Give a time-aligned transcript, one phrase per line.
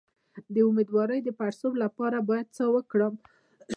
[0.53, 3.13] د امیدوارۍ د پړسوب لپاره باید څه وکړم؟